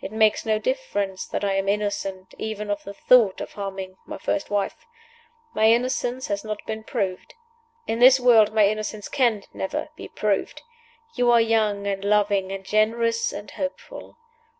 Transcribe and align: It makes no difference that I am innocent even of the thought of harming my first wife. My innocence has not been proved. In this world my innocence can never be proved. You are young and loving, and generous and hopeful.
It 0.00 0.12
makes 0.12 0.46
no 0.46 0.60
difference 0.60 1.26
that 1.26 1.42
I 1.42 1.54
am 1.54 1.68
innocent 1.68 2.32
even 2.38 2.70
of 2.70 2.84
the 2.84 2.94
thought 2.94 3.40
of 3.40 3.54
harming 3.54 3.96
my 4.06 4.18
first 4.18 4.48
wife. 4.48 4.86
My 5.52 5.66
innocence 5.68 6.28
has 6.28 6.44
not 6.44 6.64
been 6.64 6.84
proved. 6.84 7.34
In 7.88 7.98
this 7.98 8.20
world 8.20 8.54
my 8.54 8.68
innocence 8.68 9.08
can 9.08 9.42
never 9.52 9.88
be 9.96 10.06
proved. 10.06 10.62
You 11.16 11.28
are 11.32 11.40
young 11.40 11.88
and 11.88 12.04
loving, 12.04 12.52
and 12.52 12.64
generous 12.64 13.32
and 13.32 13.50
hopeful. 13.50 14.16